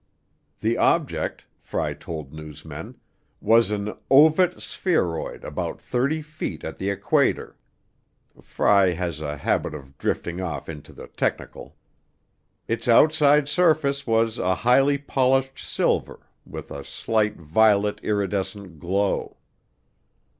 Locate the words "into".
10.67-10.91